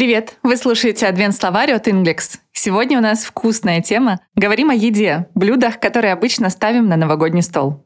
Привет! 0.00 0.38
Вы 0.42 0.56
слушаете 0.56 1.06
Адвент-словарь 1.08 1.72
от 1.72 1.86
Inglix. 1.86 2.38
Сегодня 2.52 2.96
у 2.96 3.02
нас 3.02 3.22
вкусная 3.22 3.82
тема. 3.82 4.18
Говорим 4.34 4.70
о 4.70 4.74
еде, 4.74 5.26
блюдах, 5.34 5.78
которые 5.78 6.14
обычно 6.14 6.48
ставим 6.48 6.88
на 6.88 6.96
новогодний 6.96 7.42
стол. 7.42 7.84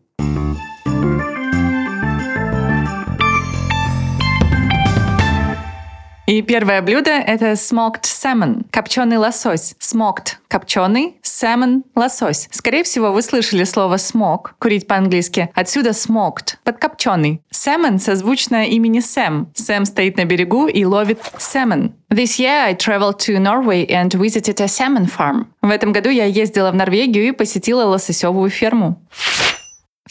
И 6.27 6.41
первое 6.41 6.81
блюдо— 6.81 7.11
это 7.27 7.53
smoked 7.53 8.05
salmon, 8.05 8.65
копченый 8.71 9.19
лосось. 9.19 9.75
Smoked— 9.79 10.37
копченый, 10.49 11.21
salmon— 11.23 11.83
лосось. 11.95 12.49
Скорее 12.51 12.83
всего, 12.83 13.13
вы 13.13 13.21
слышали 13.21 13.65
слово 13.65 13.97
smoke, 13.97 14.53
курить 14.59 14.87
по-английски. 14.87 15.51
Отсюда 15.55 15.91
smoked— 15.91 16.55
подкопченый. 16.65 17.43
Salmon 17.65 17.99
созвучно 17.99 18.67
имени 18.67 19.01
Сэм. 19.01 19.49
Сэм 19.55 19.87
стоит 19.87 20.19
на 20.19 20.25
берегу 20.27 20.67
и 20.67 20.85
ловит 20.85 21.19
salmon. 21.39 21.93
This 22.11 22.39
year 22.39 22.67
I 22.67 22.75
traveled 22.75 23.19
to 23.21 23.39
Norway 23.39 23.87
and 23.89 24.13
visited 24.13 24.61
a 24.61 24.67
salmon 24.67 25.07
farm. 25.07 25.47
В 25.63 25.71
этом 25.71 25.93
году 25.93 26.11
я 26.11 26.27
ездила 26.27 26.71
в 26.71 26.75
Норвегию 26.75 27.27
и 27.29 27.33
посетила 27.33 27.85
лососевую 27.85 28.51
ферму. 28.51 29.01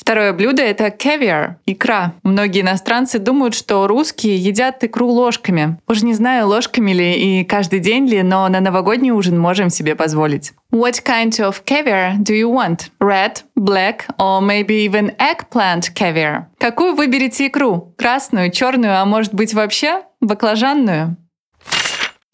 Второе 0.03 0.33
блюдо— 0.33 0.61
это 0.63 0.87
caviar, 0.87 1.53
икра. 1.65 2.11
Многие 2.23 2.59
иностранцы 2.59 3.19
думают, 3.19 3.55
что 3.55 3.87
русские 3.87 4.35
едят 4.35 4.83
икру 4.83 5.07
ложками. 5.07 5.77
Уж 5.87 6.01
не 6.01 6.13
знаю, 6.13 6.47
ложками 6.47 6.91
ли 6.91 7.13
и 7.13 7.45
каждый 7.45 7.79
день 7.79 8.05
ли, 8.05 8.21
но 8.21 8.49
на 8.49 8.59
новогодний 8.59 9.11
ужин 9.11 9.39
можем 9.39 9.69
себе 9.69 9.95
позволить. 9.95 10.51
What 10.73 11.05
kind 11.05 11.29
of 11.39 11.63
caviar 11.63 12.17
do 12.17 12.35
you 12.35 12.51
want? 12.51 12.89
Red, 12.99 13.43
black 13.55 14.05
or 14.19 14.41
maybe 14.41 14.85
even 14.85 15.15
eggplant 15.17 15.93
caviar? 15.95 16.47
Какую 16.59 16.95
выберете 16.95 17.47
икру? 17.47 17.93
Красную, 17.97 18.51
черную, 18.51 18.99
а 18.99 19.05
может 19.05 19.33
быть 19.33 19.53
вообще 19.53 20.01
баклажанную? 20.19 21.15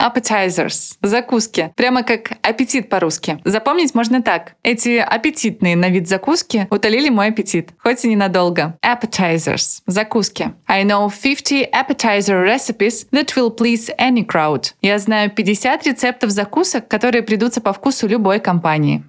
Appetizers– 0.02 0.95
закуски. 1.03 1.73
Прямо 1.76 2.03
как 2.03 2.31
аппетит 2.41 2.90
по-русски. 2.90 3.40
Запомнить 3.44 3.93
можно 3.93 4.21
так. 4.21 4.54
Эти 4.63 4.98
аппетитные 4.98 5.76
на 5.76 5.90
вид 5.90 6.07
закуски 6.07 6.68
утолили 6.70 7.10
мой 7.10 7.27
аппетит. 7.27 7.71
Хоть 7.84 8.05
и 8.05 8.07
ненадолго. 8.07 8.77
Appetizers– 8.82 9.82
закуски. 9.87 10.54
I 10.68 10.84
know 10.85 11.09
50 11.09 11.70
appetizer 11.74 12.41
recipes 12.46 13.07
that 13.12 13.35
will 13.35 13.54
please 13.54 13.90
any 13.99 14.26
crowd. 14.26 14.74
Я 14.82 14.98
знаю 14.99 15.32
50 15.32 15.85
рецептов 15.85 16.29
закусок, 16.29 16.87
которые 16.87 17.21
придутся 17.21 17.59
по 17.59 17.74
вкусу 17.74 18.07
любой 18.07 18.40
компании. 18.40 19.04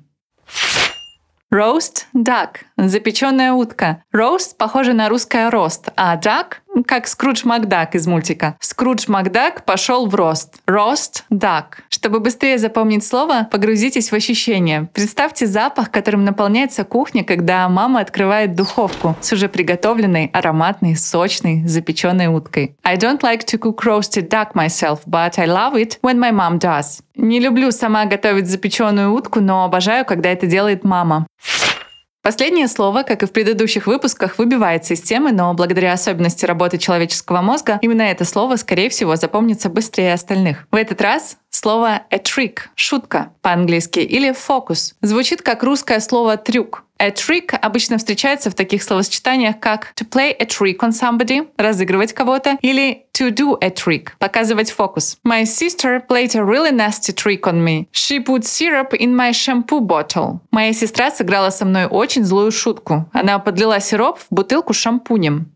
Roast 1.53 2.06
duck– 2.15 2.59
запеченная 2.89 3.53
утка. 3.53 4.03
Roast 4.14 4.56
похоже 4.56 4.92
на 4.92 5.09
русское 5.09 5.50
рост, 5.50 5.89
а 5.97 6.17
duck– 6.17 6.55
как 6.87 7.09
Скрудж 7.09 7.42
Макдак 7.45 7.95
из 7.95 8.06
мультика. 8.06 8.56
Скрудж 8.61 9.05
Макдак 9.09 9.64
пошел 9.64 10.06
в 10.06 10.14
рост. 10.14 10.61
Roast 10.67 11.25
duck. 11.31 11.64
Чтобы 11.89 12.20
быстрее 12.20 12.59
запомнить 12.59 13.05
слово, 13.05 13.48
погрузитесь 13.50 14.11
в 14.11 14.14
ощущение. 14.14 14.89
Представьте 14.95 15.47
запах, 15.47 15.91
которым 15.91 16.25
наполняется 16.25 16.84
кухня, 16.84 17.25
когда 17.25 17.69
мама 17.69 18.00
открывает 18.00 18.55
духовку 18.55 19.17
с 19.20 19.33
уже 19.33 19.48
приготовленной, 19.48 20.31
ароматной, 20.33 20.97
сочной, 20.97 21.67
запеченной 21.67 22.28
уткой. 22.28 22.77
I 22.84 22.97
don't 22.97 23.20
like 23.20 23.44
to 23.47 23.59
cook 23.59 23.84
roasted 23.84 24.28
duck 24.28 24.55
myself, 24.55 25.00
but 25.06 25.39
I 25.39 25.47
love 25.47 25.75
it 25.75 25.98
when 26.03 26.19
my 26.19 26.33
mom 26.33 26.59
does. 26.59 27.03
Не 27.17 27.41
люблю 27.41 27.70
сама 27.70 28.06
готовить 28.06 28.47
запеченную 28.47 29.12
утку, 29.12 29.41
но 29.41 29.65
обожаю, 29.65 30.05
когда 30.05 30.31
это 30.31 30.47
делает 30.47 30.84
мама. 30.84 31.27
Последнее 32.23 32.69
слово, 32.69 33.03
как 33.03 33.23
и 33.23 33.27
в 33.27 33.33
предыдущих 33.33 33.87
выпусках, 33.87 34.37
выбивается 34.37 34.93
из 34.93 35.01
темы, 35.01 35.33
но 35.33 35.55
благодаря 35.55 35.95
особенности 35.95 36.45
работы 36.45 36.77
человеческого 36.77 37.41
мозга 37.41 37.79
именно 37.81 38.03
это 38.03 38.27
слово, 38.27 38.57
скорее 38.57 38.91
всего, 38.91 39.17
запомнится 39.17 39.71
быстрее 39.71 40.12
остальных. 40.12 40.67
В 40.71 40.77
этот 40.77 41.01
раз 41.01 41.39
слово 41.49 42.03
a 42.11 42.17
trick— 42.19 42.59
шутка 42.75 43.33
по-английски, 43.41 44.01
или 44.01 44.33
фокус. 44.33 44.97
Звучит 45.01 45.41
как 45.41 45.62
русское 45.62 45.99
слово 46.01 46.37
трюк. 46.37 46.85
A 47.01 47.09
trick 47.09 47.56
обычно 47.59 47.97
встречается 47.97 48.50
в 48.50 48.55
таких 48.55 48.83
словосочетаниях, 48.83 49.59
как 49.59 49.94
to 49.97 50.06
play 50.06 50.37
a 50.38 50.44
trick 50.44 50.81
on 50.81 50.91
somebody, 50.91 51.49
разыгрывать 51.56 52.12
кого-то, 52.12 52.59
или 52.61 53.06
to 53.15 53.31
do 53.31 53.56
a 53.62 53.71
trick, 53.71 54.09
показывать 54.19 54.71
фокус. 54.71 55.16
My 55.27 55.44
sister 55.44 56.06
played 56.06 56.37
a 56.37 56.44
really 56.44 56.71
nasty 56.71 57.15
trick 57.15 57.41
on 57.44 57.65
me. 57.65 57.87
She 57.93 58.22
put 58.22 58.44
syrup 58.44 58.93
in 58.93 59.16
my 59.16 59.31
shampoo 59.31 59.81
bottle. 59.81 60.41
Моя 60.50 60.75
сестра 60.75 61.11
сыграла 61.11 61.49
со 61.49 61.65
мной 61.65 61.87
очень 61.87 62.22
злую 62.22 62.53
шутку. 62.53 63.09
Она 63.15 63.38
подлила 63.38 63.81
сироп 63.81 64.19
в 64.19 64.27
бутылку 64.28 64.75
с 64.75 64.77
шампунем. 64.77 65.50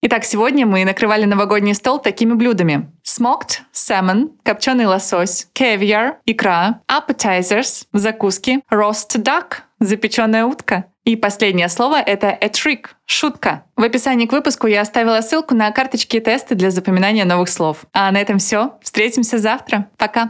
Итак, 0.00 0.24
сегодня 0.24 0.64
мы 0.64 0.84
накрывали 0.84 1.24
новогодний 1.24 1.74
стол 1.74 1.98
такими 1.98 2.32
блюдами. 2.32 2.88
Smoked 3.04 3.58
salmon, 3.74 4.30
копченый 4.44 4.86
лосось, 4.86 5.48
caviar, 5.54 6.14
икра, 6.24 6.80
appetizers, 6.88 7.84
закуски, 7.92 8.62
roast 8.70 9.16
duck, 9.16 9.64
запеченная 9.80 10.44
утка. 10.44 10.86
И 11.04 11.16
последнее 11.16 11.68
слово— 11.68 12.00
это 12.06 12.28
a 12.28 12.48
trick, 12.48 12.88
шутка. 13.06 13.64
В 13.76 13.82
описании 13.82 14.26
к 14.26 14.32
выпуску 14.32 14.66
я 14.66 14.82
оставила 14.82 15.20
ссылку 15.22 15.54
на 15.54 15.70
карточки 15.70 16.16
и 16.16 16.20
тесты 16.20 16.54
для 16.54 16.70
запоминания 16.70 17.24
новых 17.24 17.48
слов. 17.48 17.86
А 17.92 18.10
на 18.10 18.18
этом 18.18 18.38
все. 18.38 18.78
Встретимся 18.82 19.38
завтра. 19.38 19.88
Пока. 19.96 20.26